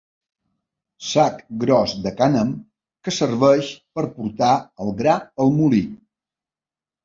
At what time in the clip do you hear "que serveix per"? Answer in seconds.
3.09-4.09